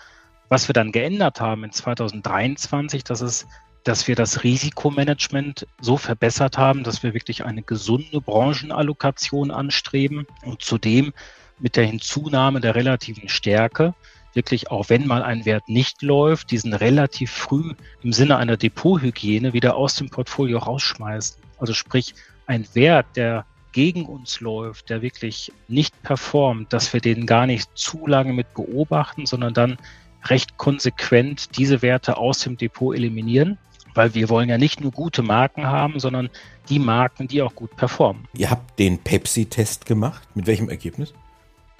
Was 0.50 0.68
wir 0.68 0.74
dann 0.74 0.92
geändert 0.92 1.40
haben 1.40 1.64
in 1.64 1.72
2023, 1.72 3.04
das 3.04 3.22
ist 3.22 3.46
dass 3.84 4.08
wir 4.08 4.14
das 4.14 4.44
Risikomanagement 4.44 5.66
so 5.80 5.96
verbessert 5.96 6.58
haben, 6.58 6.84
dass 6.84 7.02
wir 7.02 7.14
wirklich 7.14 7.44
eine 7.44 7.62
gesunde 7.62 8.20
Branchenallokation 8.20 9.50
anstreben 9.50 10.26
und 10.44 10.62
zudem 10.62 11.12
mit 11.58 11.76
der 11.76 11.86
Hinzunahme 11.86 12.60
der 12.60 12.74
relativen 12.74 13.28
Stärke 13.28 13.94
wirklich 14.34 14.70
auch 14.70 14.88
wenn 14.88 15.06
mal 15.06 15.22
ein 15.22 15.44
Wert 15.44 15.68
nicht 15.68 16.02
läuft, 16.02 16.50
diesen 16.50 16.74
relativ 16.74 17.30
früh 17.30 17.74
im 18.02 18.12
Sinne 18.12 18.36
einer 18.36 18.56
Depothygiene 18.56 19.52
wieder 19.52 19.76
aus 19.76 19.94
dem 19.96 20.10
Portfolio 20.10 20.58
rausschmeißen. 20.58 21.40
Also 21.58 21.74
sprich, 21.74 22.14
ein 22.46 22.66
Wert, 22.74 23.06
der 23.16 23.44
gegen 23.72 24.06
uns 24.06 24.40
läuft, 24.40 24.90
der 24.90 25.02
wirklich 25.02 25.52
nicht 25.68 26.00
performt, 26.02 26.72
dass 26.72 26.92
wir 26.92 27.00
den 27.00 27.26
gar 27.26 27.46
nicht 27.46 27.70
zu 27.74 28.06
lange 28.06 28.32
mit 28.32 28.52
beobachten, 28.54 29.26
sondern 29.26 29.54
dann 29.54 29.78
recht 30.24 30.56
konsequent 30.56 31.56
diese 31.56 31.82
Werte 31.82 32.16
aus 32.16 32.40
dem 32.40 32.56
Depot 32.56 32.94
eliminieren 32.94 33.58
weil 33.94 34.14
wir 34.14 34.28
wollen 34.28 34.48
ja 34.48 34.58
nicht 34.58 34.80
nur 34.80 34.92
gute 34.92 35.22
Marken 35.22 35.66
haben, 35.66 36.00
sondern 36.00 36.30
die 36.68 36.78
Marken, 36.78 37.28
die 37.28 37.42
auch 37.42 37.54
gut 37.54 37.76
performen. 37.76 38.28
Ihr 38.34 38.50
habt 38.50 38.78
den 38.78 38.98
Pepsi-Test 38.98 39.86
gemacht. 39.86 40.22
Mit 40.34 40.46
welchem 40.46 40.68
Ergebnis? 40.68 41.12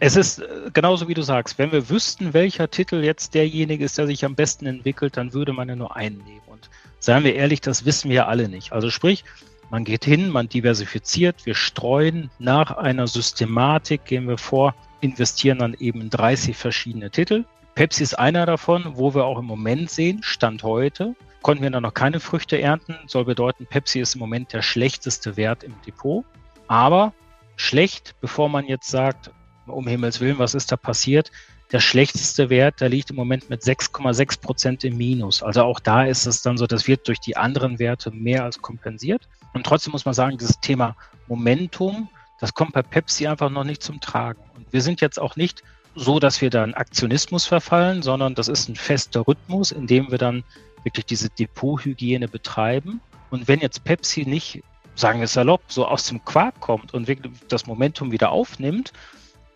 Es 0.03 0.17
ist 0.17 0.39
äh, 0.39 0.71
genauso 0.73 1.09
wie 1.09 1.15
du 1.15 1.23
sagst, 1.23 1.59
wenn 1.59 1.73
wir 1.73 1.91
wüssten, 1.91 2.33
welcher 2.33 2.71
Titel 2.71 3.05
jetzt 3.05 3.35
derjenige 3.35 3.85
ist, 3.85 3.99
der 3.99 4.07
sich 4.07 4.25
am 4.25 4.35
besten 4.35 4.67
entwickelt, 4.67 5.17
dann 5.17 5.35
würde 5.35 5.53
man 5.53 5.69
ja 5.69 5.77
nur 5.77 5.95
einen 5.95 6.19
nehmen. 6.25 6.41
Und 6.47 6.71
seien 6.99 7.23
wir 7.23 7.35
ehrlich, 7.35 7.61
das 7.61 7.85
wissen 7.85 8.11
wir 8.11 8.27
alle 8.27 8.49
nicht. 8.49 8.73
Also 8.73 8.91
sprich, 8.91 9.25
man 9.71 9.85
geht 9.85 10.05
hin, 10.05 10.31
man 10.31 10.49
diversifiziert, 10.49 11.47
wir 11.47 11.55
streuen 11.55 12.31
nach 12.39 12.73
einer 12.73 13.07
Systematik, 13.07 14.05
gehen 14.07 14.27
wir 14.27 14.39
vor, 14.39 14.75
investieren 15.01 15.59
dann 15.59 15.75
eben 15.75 16.01
in 16.01 16.11
30 16.11 16.57
verschiedene 16.57 17.11
Titel. 17.11 17.45
Pepsi 17.75 18.03
ist 18.03 18.19
einer 18.19 18.47
davon, 18.47 18.97
wo 18.97 19.15
wir 19.15 19.25
auch 19.25 19.39
im 19.39 19.45
Moment 19.45 19.91
sehen, 19.91 20.23
Stand 20.23 20.63
heute, 20.63 21.15
konnten 21.43 21.63
wir 21.63 21.71
dann 21.71 21.83
noch 21.83 21.95
keine 21.95 22.21
Früchte 22.21 22.61
ernten. 22.61 22.97
Soll 23.07 23.25
bedeuten, 23.25 23.67
Pepsi 23.67 24.01
ist 24.01 24.15
im 24.15 24.21
Moment 24.21 24.53
der 24.53 24.63
schlechteste 24.63 25.37
Wert 25.37 25.65
im 25.65 25.75
Depot. 25.87 26.25
Aber 26.69 27.13
schlecht, 27.57 28.15
bevor 28.21 28.49
man 28.49 28.67
jetzt 28.67 28.89
sagt, 28.89 29.31
um 29.67 29.87
Himmels 29.87 30.21
Willen, 30.21 30.39
was 30.39 30.55
ist 30.55 30.73
da 30.73 30.77
passiert? 30.77 31.31
Der 31.73 31.81
schlechteste 31.81 32.51
Wert, 32.51 32.81
der 32.81 32.89
liegt 32.89 33.11
im 33.11 33.17
Moment 33.17 33.49
mit 33.49 33.63
6,6 33.63 34.41
Prozent 34.41 34.85
im 34.85 34.97
Minus. 34.97 35.43
Also 35.43 35.63
auch 35.63 35.79
da 35.79 36.05
ist 36.05 36.27
es 36.27 36.43
dann 36.43 36.59
so, 36.59 36.67
das 36.67 36.89
wird 36.89 37.07
durch 37.07 37.21
die 37.21 37.37
anderen 37.37 37.79
Werte 37.79 38.11
mehr 38.11 38.45
als 38.45 38.61
kompensiert. 38.61 39.29
Und 39.53 39.65
trotzdem 39.65 39.93
muss 39.93 40.05
man 40.05 40.15
sagen, 40.15 40.37
dieses 40.39 40.61
Thema 40.61 40.97
Momentum, 41.29 42.09
Das 42.41 42.55
kommt 42.55 42.73
bei 42.73 42.83
Pepsi 42.83 43.27
einfach 43.27 43.51
noch 43.51 43.65
nicht 43.65 43.83
zum 43.83 44.01
Tragen. 44.01 44.41
Und 44.57 44.73
wir 44.73 44.81
sind 44.81 45.03
jetzt 45.03 45.21
auch 45.21 45.37
nicht 45.37 45.63
so, 45.95 46.19
dass 46.19 46.41
wir 46.41 46.49
da 46.51 46.65
in 46.65 46.75
Aktionismus 46.75 47.47
verfallen, 47.47 48.03
sondern 48.03 48.35
das 48.35 48.49
ist 48.49 48.69
ein 48.69 48.77
fester 48.77 49.27
Rhythmus, 49.29 49.73
in 49.73 49.87
dem 49.87 50.11
wir 50.11 50.19
dann 50.19 50.43
wirklich 50.85 51.07
diese 51.07 51.29
Depothygiene 51.31 52.29
betreiben. 52.29 53.01
Und 53.31 53.49
wenn 53.49 53.61
jetzt 53.61 53.85
Pepsi 53.85 54.25
nicht, 54.25 54.63
sagen 54.95 55.21
wir 55.21 55.27
salopp, 55.27 55.63
so 55.69 55.87
aus 55.87 56.07
dem 56.07 56.25
Quark 56.25 56.61
kommt 56.61 56.95
und 56.95 57.09
wirklich 57.09 57.33
das 57.49 57.67
Momentum 57.67 58.13
wieder 58.13 58.31
aufnimmt, 58.31 58.93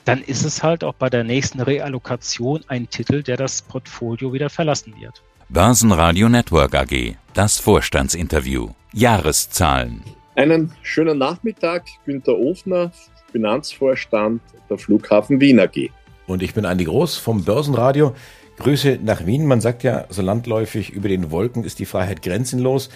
dann 0.05 0.23
ist 0.23 0.45
es 0.45 0.63
halt 0.63 0.85
auch 0.85 0.95
bei 0.95 1.09
der 1.09 1.25
nächsten 1.25 1.61
Reallokation 1.61 2.63
ein 2.69 2.89
Titel, 2.89 3.23
der 3.23 3.37
das 3.37 3.63
Portfolio 3.63 4.33
wieder 4.33 4.51
verlassen 4.51 4.95
wird. 5.01 5.23
Börsenradio 5.49 6.29
Network 6.29 6.75
AG, 6.75 7.17
das 7.33 7.59
Vorstandsinterview. 7.59 8.71
Jahreszahlen. 8.93 10.03
Einen 10.37 10.73
schönen 10.83 11.19
Nachmittag, 11.19 11.85
Günter 12.05 12.39
Ofner, 12.39 12.93
Finanzvorstand 13.33 14.41
der 14.71 14.79
Flughafen 14.79 15.41
Wien 15.41 15.61
AG. 15.61 15.91
Und 16.27 16.43
ich 16.43 16.55
bin 16.55 16.65
Andi 16.65 16.85
Groß 16.85 17.17
vom 17.17 17.45
Börsenradio. 17.45 18.15
Grüße 18.59 18.99
nach 19.03 19.27
Wien. 19.27 19.47
Man 19.47 19.61
sagt 19.61 19.83
ja 19.83 20.07
so 20.09 20.23
landläufig, 20.23 20.91
über 20.91 21.09
den 21.09 21.31
Wolken 21.31 21.65
ist 21.65 21.79
die 21.79 21.87
Freiheit 21.87 22.23
grenzenlos. 22.23 22.89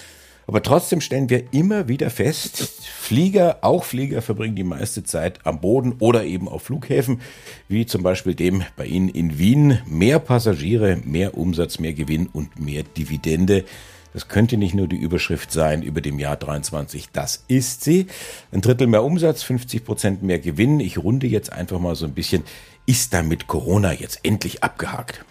Aber 0.46 0.62
trotzdem 0.62 1.02
stellen 1.02 1.28
wir 1.28 1.52
immer 1.52 1.88
wieder 1.88 2.08
fest, 2.08 2.62
Flieger, 2.82 3.58
auch 3.60 3.84
Flieger 3.84 4.22
verbringen 4.22 4.56
die 4.56 4.64
meiste 4.64 5.04
Zeit 5.04 5.40
am 5.44 5.60
Boden 5.60 5.96
oder 5.98 6.24
eben 6.24 6.48
auf 6.48 6.62
Flughäfen, 6.62 7.20
wie 7.68 7.84
zum 7.84 8.02
Beispiel 8.02 8.34
dem 8.34 8.62
bei 8.74 8.86
Ihnen 8.86 9.10
in 9.10 9.38
Wien. 9.38 9.78
Mehr 9.86 10.18
Passagiere, 10.18 10.98
mehr 11.04 11.36
Umsatz, 11.36 11.78
mehr 11.78 11.92
Gewinn 11.92 12.28
und 12.28 12.58
mehr 12.58 12.82
Dividende. 12.82 13.64
Das 14.14 14.28
könnte 14.28 14.56
nicht 14.56 14.74
nur 14.74 14.88
die 14.88 14.96
Überschrift 14.96 15.52
sein 15.52 15.82
über 15.82 16.00
dem 16.00 16.18
Jahr 16.18 16.36
23, 16.36 17.10
das 17.12 17.44
ist 17.46 17.84
sie. 17.84 18.06
Ein 18.50 18.62
Drittel 18.62 18.86
mehr 18.86 19.04
Umsatz, 19.04 19.42
50 19.42 19.84
Prozent 19.84 20.22
mehr 20.22 20.38
Gewinn. 20.38 20.80
Ich 20.80 20.96
runde 20.96 21.26
jetzt 21.26 21.52
einfach 21.52 21.78
mal 21.78 21.94
so 21.94 22.06
ein 22.06 22.14
bisschen. 22.14 22.42
Ist 22.86 23.12
damit 23.12 23.48
Corona 23.48 23.92
jetzt 23.92 24.20
endlich 24.22 24.62
abgehakt? 24.64 25.26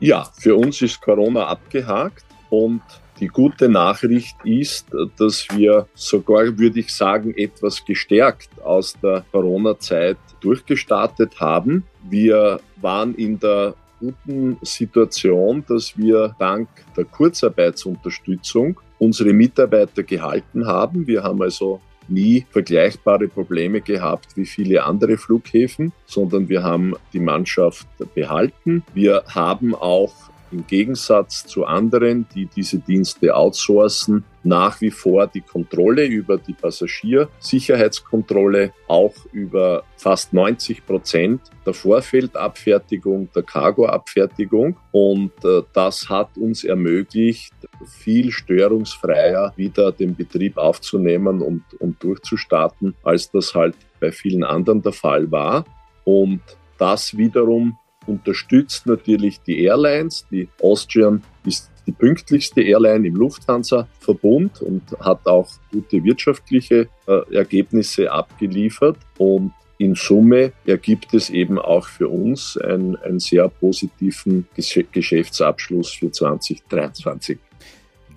Ja, 0.00 0.26
für 0.38 0.56
uns 0.56 0.80
ist 0.80 1.00
Corona 1.02 1.46
abgehakt 1.46 2.24
und 2.48 2.80
die 3.20 3.26
gute 3.26 3.68
Nachricht 3.68 4.34
ist, 4.44 4.86
dass 5.18 5.46
wir 5.54 5.86
sogar, 5.94 6.58
würde 6.58 6.80
ich 6.80 6.94
sagen, 6.94 7.34
etwas 7.36 7.84
gestärkt 7.84 8.48
aus 8.62 8.94
der 9.02 9.26
Corona-Zeit 9.30 10.16
durchgestartet 10.40 11.38
haben. 11.38 11.84
Wir 12.08 12.60
waren 12.80 13.14
in 13.16 13.38
der 13.38 13.74
guten 14.00 14.56
Situation, 14.62 15.62
dass 15.68 15.98
wir 15.98 16.34
dank 16.38 16.68
der 16.96 17.04
Kurzarbeitsunterstützung 17.04 18.80
unsere 18.98 19.34
Mitarbeiter 19.34 20.02
gehalten 20.02 20.66
haben. 20.66 21.06
Wir 21.06 21.22
haben 21.22 21.42
also 21.42 21.82
nie 22.10 22.46
vergleichbare 22.50 23.28
Probleme 23.28 23.80
gehabt 23.80 24.36
wie 24.36 24.46
viele 24.46 24.84
andere 24.84 25.16
Flughäfen, 25.16 25.92
sondern 26.06 26.48
wir 26.48 26.62
haben 26.62 26.94
die 27.12 27.20
Mannschaft 27.20 27.86
behalten. 28.14 28.82
Wir 28.94 29.24
haben 29.28 29.74
auch 29.74 30.12
im 30.52 30.66
Gegensatz 30.66 31.46
zu 31.46 31.64
anderen, 31.64 32.26
die 32.34 32.44
diese 32.46 32.78
Dienste 32.78 33.34
outsourcen, 33.34 34.24
nach 34.42 34.80
wie 34.80 34.90
vor 34.90 35.26
die 35.26 35.42
Kontrolle 35.42 36.06
über 36.06 36.38
die 36.38 36.54
Passagiersicherheitskontrolle, 36.54 38.72
auch 38.88 39.12
über 39.32 39.84
fast 39.96 40.32
90 40.32 40.86
Prozent 40.86 41.42
der 41.66 41.74
Vorfeldabfertigung, 41.74 43.28
der 43.34 43.42
Cargoabfertigung. 43.42 44.78
Und 44.92 45.32
äh, 45.44 45.60
das 45.72 46.08
hat 46.08 46.38
uns 46.38 46.64
ermöglicht, 46.64 47.52
viel 47.86 48.32
störungsfreier 48.32 49.52
wieder 49.56 49.92
den 49.92 50.16
Betrieb 50.16 50.56
aufzunehmen 50.56 51.42
und, 51.42 51.62
und 51.78 52.02
durchzustarten, 52.02 52.94
als 53.02 53.30
das 53.30 53.54
halt 53.54 53.76
bei 54.00 54.10
vielen 54.10 54.44
anderen 54.44 54.80
der 54.82 54.92
Fall 54.92 55.30
war. 55.30 55.66
Und 56.04 56.40
das 56.78 57.14
wiederum 57.16 57.76
unterstützt 58.06 58.86
natürlich 58.86 59.40
die 59.42 59.62
Airlines. 59.64 60.26
Die 60.30 60.48
Austrian 60.62 61.22
ist 61.44 61.70
die 61.86 61.92
pünktlichste 61.92 62.62
Airline 62.62 63.06
im 63.06 63.16
Lufthansa-Verbund 63.16 64.62
und 64.62 64.82
hat 65.00 65.26
auch 65.26 65.48
gute 65.72 66.02
wirtschaftliche 66.04 66.88
äh, 67.06 67.34
Ergebnisse 67.34 68.10
abgeliefert. 68.10 68.96
Und 69.18 69.52
in 69.78 69.94
Summe 69.94 70.52
ergibt 70.66 71.14
es 71.14 71.30
eben 71.30 71.58
auch 71.58 71.86
für 71.86 72.08
uns 72.08 72.56
einen, 72.58 72.96
einen 72.96 73.18
sehr 73.18 73.48
positiven 73.48 74.46
Geschäftsabschluss 74.54 75.92
für 75.92 76.12
2023. 76.12 77.38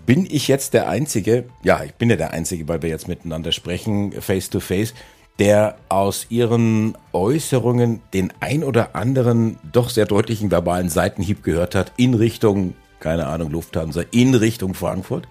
Bin 0.05 0.27
ich 0.29 0.49
jetzt 0.49 0.73
der 0.73 0.89
Einzige, 0.89 1.45
ja, 1.63 1.81
ich 1.85 1.93
bin 1.93 2.09
ja 2.09 2.17
der 2.17 2.31
Einzige, 2.31 2.67
weil 2.67 2.81
wir 2.81 2.89
jetzt 2.89 3.07
miteinander 3.07 3.53
sprechen, 3.53 4.11
face 4.11 4.49
to 4.49 4.59
face, 4.59 4.93
der 5.39 5.77
aus 5.89 6.27
ihren 6.29 6.95
Äußerungen 7.11 8.01
den 8.13 8.31
ein 8.39 8.63
oder 8.63 8.95
anderen 8.95 9.57
doch 9.71 9.89
sehr 9.89 10.05
deutlichen 10.05 10.51
verbalen 10.51 10.89
Seitenhieb 10.89 11.43
gehört 11.43 11.75
hat 11.75 11.91
in 11.97 12.13
Richtung, 12.13 12.75
keine 12.99 13.27
Ahnung, 13.27 13.51
Lufthansa, 13.51 14.03
in 14.11 14.35
Richtung 14.35 14.73
Frankfurt? 14.73 15.27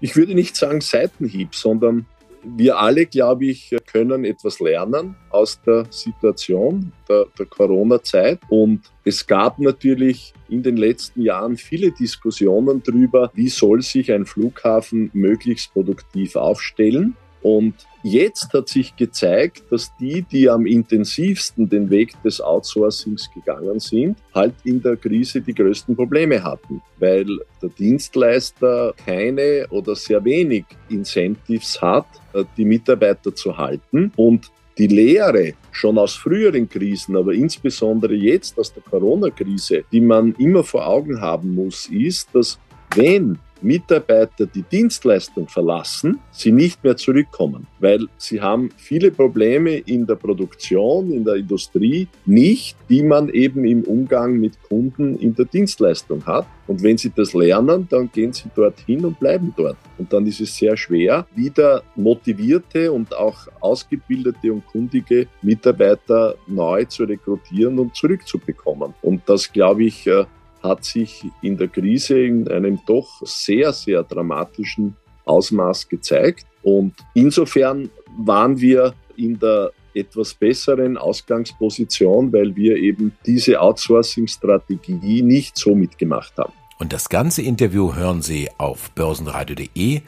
Ich 0.00 0.16
würde 0.16 0.34
nicht 0.34 0.56
sagen 0.56 0.80
Seitenhieb, 0.80 1.54
sondern 1.54 2.06
wir 2.44 2.78
alle, 2.78 3.06
glaube 3.06 3.46
ich, 3.46 3.74
können 3.86 4.24
etwas 4.24 4.58
lernen 4.58 5.14
aus 5.30 5.60
der 5.64 5.86
Situation 5.90 6.92
der, 7.08 7.26
der 7.38 7.46
Corona-Zeit. 7.46 8.40
Und 8.48 8.80
es 9.04 9.26
gab 9.26 9.58
natürlich 9.58 10.32
in 10.48 10.62
den 10.62 10.76
letzten 10.76 11.22
Jahren 11.22 11.56
viele 11.56 11.92
Diskussionen 11.92 12.82
darüber, 12.84 13.30
wie 13.34 13.48
soll 13.48 13.82
sich 13.82 14.10
ein 14.12 14.26
Flughafen 14.26 15.10
möglichst 15.12 15.72
produktiv 15.72 16.34
aufstellen. 16.36 17.16
Und 17.42 17.74
jetzt 18.02 18.52
hat 18.52 18.68
sich 18.68 18.94
gezeigt, 18.96 19.64
dass 19.70 19.92
die, 19.96 20.22
die 20.22 20.48
am 20.48 20.66
intensivsten 20.66 21.68
den 21.68 21.90
Weg 21.90 22.20
des 22.22 22.40
Outsourcings 22.40 23.30
gegangen 23.34 23.80
sind, 23.80 24.18
halt 24.34 24.54
in 24.64 24.80
der 24.80 24.96
Krise 24.96 25.40
die 25.40 25.54
größten 25.54 25.96
Probleme 25.96 26.42
hatten, 26.42 26.80
weil 26.98 27.26
der 27.60 27.68
Dienstleister 27.70 28.94
keine 29.04 29.66
oder 29.70 29.96
sehr 29.96 30.24
wenig 30.24 30.64
Incentives 30.88 31.80
hat, 31.82 32.06
äh, 32.32 32.44
die 32.56 32.64
Mitarbeiter 32.64 33.34
zu 33.34 33.56
halten. 33.56 34.12
Und 34.16 34.50
die 34.78 34.86
Lehre 34.86 35.52
schon 35.70 35.98
aus 35.98 36.14
früheren 36.14 36.68
Krisen, 36.68 37.16
aber 37.16 37.32
insbesondere 37.32 38.14
jetzt 38.14 38.58
aus 38.58 38.72
der 38.72 38.82
Corona-Krise, 38.82 39.84
die 39.92 40.00
man 40.00 40.34
immer 40.36 40.64
vor 40.64 40.86
Augen 40.86 41.20
haben 41.20 41.54
muss, 41.54 41.86
ist, 41.86 42.28
dass 42.32 42.58
wenn 42.94 43.38
Mitarbeiter 43.62 44.46
die 44.46 44.62
Dienstleistung 44.62 45.48
verlassen, 45.48 46.18
sie 46.30 46.52
nicht 46.52 46.82
mehr 46.84 46.96
zurückkommen, 46.96 47.66
weil 47.80 48.06
sie 48.18 48.40
haben 48.40 48.70
viele 48.76 49.10
Probleme 49.10 49.78
in 49.78 50.06
der 50.06 50.16
Produktion, 50.16 51.12
in 51.12 51.24
der 51.24 51.36
Industrie 51.36 52.08
nicht, 52.26 52.76
die 52.88 53.02
man 53.02 53.28
eben 53.28 53.64
im 53.64 53.82
Umgang 53.84 54.38
mit 54.38 54.62
Kunden 54.62 55.16
in 55.18 55.34
der 55.34 55.46
Dienstleistung 55.46 56.24
hat. 56.26 56.46
Und 56.66 56.82
wenn 56.82 56.96
sie 56.96 57.12
das 57.14 57.34
lernen, 57.34 57.86
dann 57.90 58.10
gehen 58.12 58.32
sie 58.32 58.48
dorthin 58.54 59.04
und 59.04 59.18
bleiben 59.18 59.52
dort. 59.56 59.76
Und 59.98 60.12
dann 60.12 60.26
ist 60.26 60.40
es 60.40 60.56
sehr 60.56 60.76
schwer, 60.76 61.26
wieder 61.34 61.82
motivierte 61.96 62.90
und 62.92 63.14
auch 63.14 63.46
ausgebildete 63.60 64.52
und 64.52 64.66
kundige 64.66 65.26
Mitarbeiter 65.42 66.34
neu 66.46 66.84
zu 66.84 67.04
rekrutieren 67.04 67.78
und 67.78 67.94
zurückzubekommen. 67.96 68.94
Und 69.02 69.22
das, 69.26 69.52
glaube 69.52 69.84
ich, 69.84 70.06
äh, 70.06 70.24
hat 70.62 70.84
sich 70.84 71.24
in 71.42 71.56
der 71.56 71.68
Krise 71.68 72.20
in 72.20 72.48
einem 72.48 72.78
doch 72.86 73.08
sehr, 73.22 73.72
sehr 73.72 74.02
dramatischen 74.02 74.96
Ausmaß 75.24 75.88
gezeigt. 75.88 76.46
Und 76.62 76.94
insofern 77.14 77.90
waren 78.18 78.60
wir 78.60 78.94
in 79.16 79.38
der 79.38 79.72
etwas 79.94 80.34
besseren 80.34 80.96
Ausgangsposition, 80.96 82.32
weil 82.32 82.54
wir 82.56 82.76
eben 82.76 83.12
diese 83.26 83.60
Outsourcing-Strategie 83.60 85.22
nicht 85.22 85.58
so 85.58 85.74
mitgemacht 85.74 86.36
haben. 86.38 86.52
Und 86.78 86.92
das 86.92 87.08
ganze 87.08 87.42
Interview 87.42 87.94
hören 87.94 88.22
Sie 88.22 88.48
auf 88.58 88.90
börsenradio.de 88.92 90.00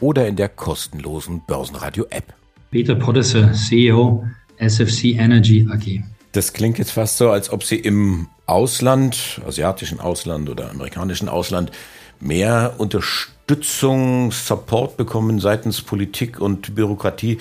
oder 0.00 0.26
in 0.26 0.36
der 0.36 0.48
kostenlosen 0.48 1.42
Börsenradio-App. 1.46 2.34
Peter 2.70 2.94
Podesser, 2.94 3.52
CEO 3.52 4.24
SFC 4.56 5.16
Energy 5.16 5.66
AG. 5.70 6.02
Das 6.32 6.54
klingt 6.54 6.78
jetzt 6.78 6.92
fast 6.92 7.18
so, 7.18 7.30
als 7.30 7.50
ob 7.50 7.62
Sie 7.62 7.76
im 7.76 8.28
Ausland, 8.46 9.40
asiatischen 9.46 10.00
Ausland 10.00 10.48
oder 10.48 10.70
amerikanischen 10.70 11.28
Ausland, 11.28 11.70
mehr 12.20 12.74
Unterstützung, 12.78 14.32
Support 14.32 14.96
bekommen 14.96 15.40
seitens 15.40 15.82
Politik 15.82 16.40
und 16.40 16.74
Bürokratie 16.74 17.38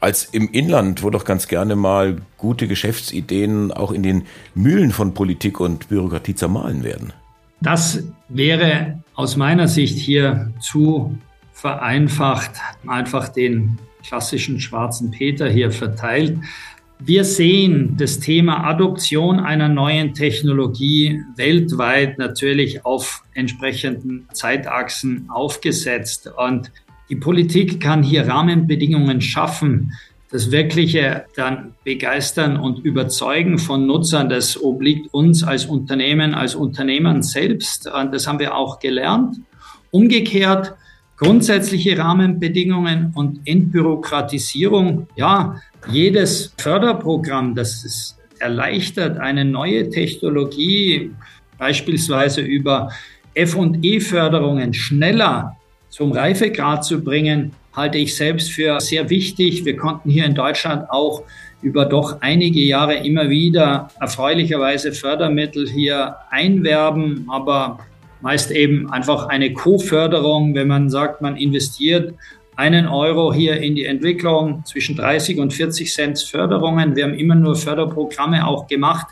als 0.00 0.24
im 0.24 0.50
Inland, 0.50 1.02
wo 1.02 1.10
doch 1.10 1.24
ganz 1.24 1.48
gerne 1.48 1.76
mal 1.76 2.20
gute 2.36 2.68
Geschäftsideen 2.68 3.72
auch 3.72 3.92
in 3.92 4.02
den 4.02 4.24
Mühlen 4.54 4.92
von 4.92 5.14
Politik 5.14 5.60
und 5.60 5.88
Bürokratie 5.88 6.34
zermahlen 6.34 6.84
werden. 6.84 7.12
Das 7.60 8.02
wäre 8.28 9.02
aus 9.14 9.36
meiner 9.36 9.66
Sicht 9.66 9.98
hier 9.98 10.52
zu 10.60 11.18
vereinfacht, 11.52 12.52
einfach 12.86 13.28
den 13.28 13.78
klassischen 14.04 14.60
schwarzen 14.60 15.10
Peter 15.10 15.48
hier 15.48 15.72
verteilt. 15.72 16.38
Wir 17.00 17.22
sehen 17.22 17.94
das 17.96 18.18
Thema 18.18 18.64
Adoption 18.64 19.38
einer 19.38 19.68
neuen 19.68 20.14
Technologie 20.14 21.22
weltweit 21.36 22.18
natürlich 22.18 22.84
auf 22.84 23.22
entsprechenden 23.34 24.26
Zeitachsen 24.32 25.30
aufgesetzt. 25.30 26.28
Und 26.36 26.72
die 27.08 27.16
Politik 27.16 27.80
kann 27.80 28.02
hier 28.02 28.26
Rahmenbedingungen 28.26 29.20
schaffen, 29.20 29.92
das 30.30 30.50
wirkliche 30.50 31.24
dann 31.36 31.74
begeistern 31.84 32.58
und 32.58 32.80
überzeugen 32.84 33.58
von 33.58 33.86
Nutzern, 33.86 34.28
das 34.28 34.60
obliegt 34.60 35.14
uns 35.14 35.42
als 35.44 35.66
Unternehmen, 35.66 36.34
als 36.34 36.54
Unternehmern 36.54 37.22
selbst. 37.22 37.88
Und 37.88 38.12
das 38.12 38.26
haben 38.26 38.40
wir 38.40 38.56
auch 38.56 38.80
gelernt. 38.80 39.36
Umgekehrt, 39.90 40.74
grundsätzliche 41.18 41.98
Rahmenbedingungen 41.98 43.12
und 43.14 43.40
Entbürokratisierung. 43.44 45.08
Ja, 45.16 45.60
jedes 45.90 46.54
Förderprogramm, 46.56 47.54
das 47.54 47.84
es 47.84 48.16
erleichtert, 48.38 49.18
eine 49.18 49.44
neue 49.44 49.90
Technologie, 49.90 51.10
beispielsweise 51.58 52.40
über 52.40 52.90
F&E-Förderungen 53.34 54.72
schneller 54.72 55.56
zum 55.88 56.12
Reifegrad 56.12 56.84
zu 56.84 57.02
bringen, 57.02 57.52
halte 57.72 57.98
ich 57.98 58.14
selbst 58.14 58.50
für 58.52 58.80
sehr 58.80 59.10
wichtig. 59.10 59.64
Wir 59.64 59.76
konnten 59.76 60.10
hier 60.10 60.24
in 60.24 60.34
Deutschland 60.34 60.88
auch 60.90 61.24
über 61.62 61.84
doch 61.84 62.20
einige 62.20 62.60
Jahre 62.60 62.94
immer 62.94 63.28
wieder 63.28 63.88
erfreulicherweise 64.00 64.92
Fördermittel 64.92 65.68
hier 65.68 66.16
einwerben, 66.30 67.26
aber 67.28 67.80
meist 68.20 68.50
eben 68.50 68.90
einfach 68.90 69.28
eine 69.28 69.52
Co-Förderung, 69.52 70.54
wenn 70.54 70.68
man 70.68 70.90
sagt, 70.90 71.22
man 71.22 71.36
investiert 71.36 72.14
einen 72.56 72.88
Euro 72.88 73.32
hier 73.32 73.60
in 73.60 73.76
die 73.76 73.84
Entwicklung 73.84 74.64
zwischen 74.64 74.96
30 74.96 75.38
und 75.38 75.52
40 75.52 75.92
Cent 75.92 76.18
Förderungen. 76.18 76.96
Wir 76.96 77.04
haben 77.04 77.14
immer 77.14 77.36
nur 77.36 77.54
Förderprogramme 77.54 78.44
auch 78.46 78.66
gemacht, 78.66 79.06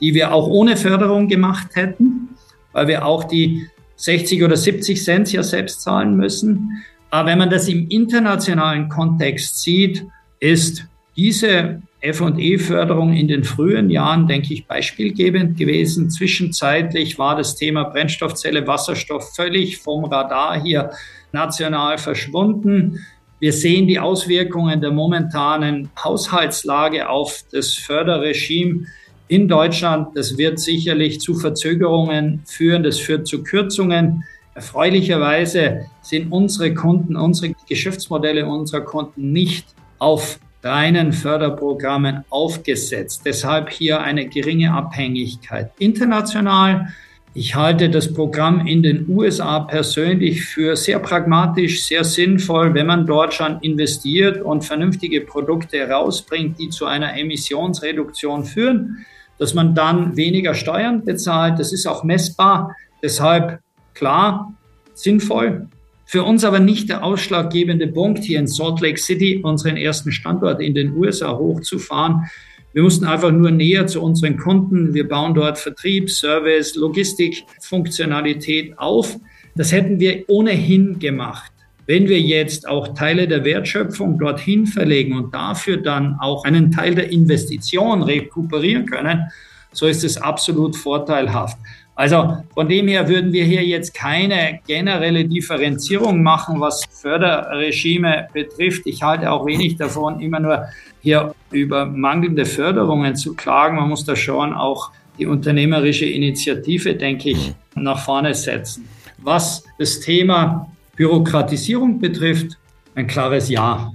die 0.00 0.12
wir 0.14 0.32
auch 0.32 0.48
ohne 0.48 0.76
Förderung 0.76 1.28
gemacht 1.28 1.68
hätten, 1.74 2.30
weil 2.72 2.88
wir 2.88 3.06
auch 3.06 3.24
die 3.24 3.68
60 3.94 4.42
oder 4.42 4.56
70 4.56 5.04
Cent 5.04 5.32
ja 5.32 5.42
selbst 5.42 5.82
zahlen 5.82 6.16
müssen. 6.16 6.82
Aber 7.10 7.30
wenn 7.30 7.38
man 7.38 7.50
das 7.50 7.68
im 7.68 7.88
internationalen 7.88 8.88
Kontext 8.88 9.62
sieht, 9.62 10.04
ist 10.40 10.84
diese 11.16 11.82
F&E-Förderung 12.00 13.12
in 13.12 13.28
den 13.28 13.44
frühen 13.44 13.90
Jahren, 13.90 14.26
denke 14.26 14.54
ich, 14.54 14.66
beispielgebend 14.66 15.58
gewesen. 15.58 16.10
Zwischenzeitlich 16.10 17.18
war 17.18 17.36
das 17.36 17.56
Thema 17.56 17.84
Brennstoffzelle, 17.84 18.66
Wasserstoff 18.66 19.34
völlig 19.34 19.78
vom 19.78 20.04
Radar 20.04 20.62
hier 20.62 20.90
national 21.32 21.98
verschwunden. 21.98 23.00
Wir 23.38 23.52
sehen 23.52 23.86
die 23.86 23.98
Auswirkungen 23.98 24.80
der 24.80 24.92
momentanen 24.92 25.90
Haushaltslage 26.02 27.08
auf 27.08 27.44
das 27.52 27.74
Förderregime 27.74 28.86
in 29.28 29.48
Deutschland. 29.48 30.08
Das 30.16 30.36
wird 30.36 30.58
sicherlich 30.58 31.20
zu 31.20 31.34
Verzögerungen 31.34 32.42
führen, 32.46 32.82
das 32.82 32.98
führt 32.98 33.26
zu 33.26 33.42
Kürzungen. 33.42 34.24
Erfreulicherweise 34.54 35.86
sind 36.02 36.32
unsere 36.32 36.74
Kunden, 36.74 37.16
unsere 37.16 37.54
Geschäftsmodelle 37.68 38.46
unserer 38.46 38.82
Kunden 38.82 39.32
nicht 39.32 39.66
auf 39.98 40.38
reinen 40.62 41.12
Förderprogrammen 41.12 42.24
aufgesetzt. 42.30 43.22
Deshalb 43.24 43.70
hier 43.70 44.00
eine 44.00 44.26
geringe 44.26 44.72
Abhängigkeit. 44.72 45.70
International, 45.78 46.88
ich 47.32 47.54
halte 47.54 47.88
das 47.88 48.12
Programm 48.12 48.66
in 48.66 48.82
den 48.82 49.08
USA 49.08 49.60
persönlich 49.60 50.44
für 50.44 50.74
sehr 50.74 50.98
pragmatisch, 50.98 51.84
sehr 51.84 52.02
sinnvoll, 52.02 52.74
wenn 52.74 52.86
man 52.86 53.06
dort 53.06 53.34
schon 53.34 53.60
investiert 53.60 54.42
und 54.42 54.64
vernünftige 54.64 55.20
Produkte 55.20 55.78
herausbringt, 55.78 56.58
die 56.58 56.70
zu 56.70 56.86
einer 56.86 57.16
Emissionsreduktion 57.16 58.44
führen, 58.44 59.06
dass 59.38 59.54
man 59.54 59.74
dann 59.74 60.16
weniger 60.16 60.54
Steuern 60.54 61.04
bezahlt. 61.04 61.58
Das 61.58 61.72
ist 61.72 61.86
auch 61.86 62.02
messbar. 62.02 62.74
Deshalb 63.00 63.60
klar, 63.94 64.52
sinnvoll. 64.92 65.68
Für 66.10 66.24
uns 66.24 66.42
aber 66.42 66.58
nicht 66.58 66.88
der 66.88 67.04
ausschlaggebende 67.04 67.86
Punkt, 67.86 68.24
hier 68.24 68.40
in 68.40 68.48
Salt 68.48 68.80
Lake 68.80 68.98
City 68.98 69.38
unseren 69.44 69.76
ersten 69.76 70.10
Standort 70.10 70.60
in 70.60 70.74
den 70.74 70.96
USA 70.96 71.38
hochzufahren. 71.38 72.28
Wir 72.72 72.82
mussten 72.82 73.04
einfach 73.04 73.30
nur 73.30 73.52
näher 73.52 73.86
zu 73.86 74.02
unseren 74.02 74.36
Kunden. 74.36 74.92
Wir 74.92 75.06
bauen 75.06 75.34
dort 75.34 75.56
Vertrieb, 75.56 76.10
Service, 76.10 76.74
Logistik, 76.74 77.44
Funktionalität 77.60 78.76
auf. 78.76 79.20
Das 79.54 79.70
hätten 79.70 80.00
wir 80.00 80.24
ohnehin 80.26 80.98
gemacht. 80.98 81.52
Wenn 81.86 82.08
wir 82.08 82.20
jetzt 82.20 82.66
auch 82.66 82.92
Teile 82.94 83.28
der 83.28 83.44
Wertschöpfung 83.44 84.18
dorthin 84.18 84.66
verlegen 84.66 85.16
und 85.16 85.32
dafür 85.32 85.76
dann 85.76 86.16
auch 86.18 86.42
einen 86.42 86.72
Teil 86.72 86.96
der 86.96 87.12
Investition 87.12 88.02
rekuperieren 88.02 88.86
können, 88.86 89.30
so 89.72 89.86
ist 89.86 90.04
es 90.04 90.16
absolut 90.16 90.76
vorteilhaft. 90.76 91.58
Also 91.94 92.38
von 92.54 92.68
dem 92.68 92.88
her 92.88 93.08
würden 93.08 93.32
wir 93.32 93.44
hier 93.44 93.62
jetzt 93.62 93.92
keine 93.92 94.60
generelle 94.66 95.26
Differenzierung 95.26 96.22
machen, 96.22 96.58
was 96.58 96.82
Förderregime 96.90 98.28
betrifft. 98.32 98.86
Ich 98.86 99.02
halte 99.02 99.30
auch 99.30 99.44
wenig 99.44 99.76
davon, 99.76 100.18
immer 100.20 100.40
nur 100.40 100.64
hier 101.02 101.34
über 101.50 101.84
mangelnde 101.84 102.46
Förderungen 102.46 103.16
zu 103.16 103.34
klagen. 103.34 103.76
Man 103.76 103.90
muss 103.90 104.04
da 104.04 104.16
schon 104.16 104.54
auch 104.54 104.92
die 105.18 105.26
unternehmerische 105.26 106.06
Initiative, 106.06 106.94
denke 106.94 107.30
ich, 107.30 107.52
nach 107.74 107.98
vorne 107.98 108.34
setzen. 108.34 108.88
Was 109.18 109.62
das 109.78 110.00
Thema 110.00 110.70
Bürokratisierung 110.96 111.98
betrifft, 112.00 112.56
ein 112.94 113.06
klares 113.06 113.50
Ja. 113.50 113.92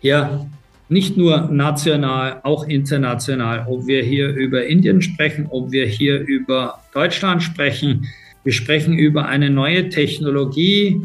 Hier 0.00 0.46
nicht 0.92 1.16
nur 1.16 1.48
national, 1.50 2.40
auch 2.42 2.68
international, 2.68 3.66
ob 3.68 3.86
wir 3.86 4.02
hier 4.02 4.28
über 4.28 4.66
Indien 4.66 5.00
sprechen, 5.00 5.46
ob 5.48 5.72
wir 5.72 5.86
hier 5.86 6.20
über 6.20 6.80
Deutschland 6.92 7.42
sprechen. 7.42 8.06
Wir 8.44 8.52
sprechen 8.52 8.94
über 8.94 9.26
eine 9.26 9.50
neue 9.50 9.88
Technologie. 9.88 11.00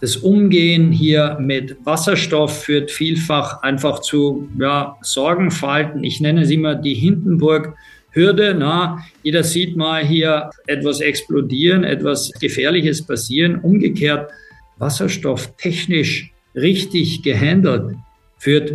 Das 0.00 0.16
Umgehen 0.16 0.92
hier 0.92 1.38
mit 1.40 1.76
Wasserstoff 1.84 2.64
führt 2.64 2.90
vielfach 2.90 3.62
einfach 3.62 4.00
zu 4.00 4.48
ja, 4.58 4.96
Sorgenfalten. 5.02 6.04
Ich 6.04 6.20
nenne 6.20 6.42
es 6.42 6.50
immer 6.50 6.74
die 6.74 6.94
Hindenburg-Hürde. 6.94 8.54
Na, 8.58 9.04
jeder 9.22 9.42
sieht 9.42 9.76
mal 9.76 10.04
hier 10.04 10.50
etwas 10.66 11.00
explodieren, 11.00 11.84
etwas 11.84 12.32
Gefährliches 12.40 13.02
passieren. 13.02 13.60
Umgekehrt, 13.60 14.30
Wasserstoff 14.78 15.54
technisch 15.56 16.32
richtig 16.54 17.22
gehandelt 17.22 17.96
führt 18.38 18.72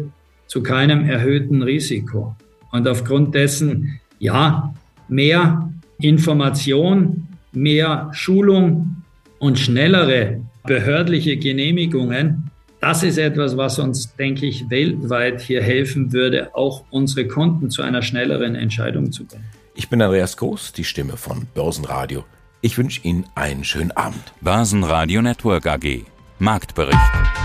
zu 0.56 0.64
keinem 0.64 1.04
erhöhten 1.10 1.62
Risiko. 1.62 2.34
Und 2.72 2.88
aufgrund 2.88 3.36
dessen, 3.36 4.00
ja, 4.20 4.74
mehr 5.10 5.70
Information, 6.00 7.28
mehr 7.52 8.10
Schulung 8.14 9.04
und 9.38 9.60
schnellere 9.60 10.40
behördliche 10.64 11.36
Genehmigungen, 11.36 12.50
das 12.80 13.04
ist 13.04 13.18
etwas, 13.18 13.58
was 13.58 13.80
uns, 13.80 14.16
denke 14.16 14.46
ich, 14.46 14.70
weltweit 14.70 15.42
hier 15.42 15.62
helfen 15.62 16.14
würde, 16.14 16.56
auch 16.56 16.86
unsere 16.90 17.28
Kunden 17.28 17.70
zu 17.70 17.82
einer 17.82 18.02
schnelleren 18.02 18.56
Entscheidung 18.56 19.12
zu 19.12 19.26
bringen. 19.26 19.44
Ich 19.76 19.90
bin 19.90 20.02
Andreas 20.02 20.38
Groß, 20.38 20.72
die 20.72 20.86
Stimme 20.86 21.18
von 21.18 21.48
Börsenradio. 21.54 22.24
Ich 22.62 22.78
wünsche 22.78 23.02
Ihnen 23.04 23.26
einen 23.36 23.66
schönen 23.66 23.92
Abend. 23.92 24.24
Börsenradio 24.40 25.22
Network 25.22 25.68
AG. 25.68 26.06
Marktbericht. 26.40 27.45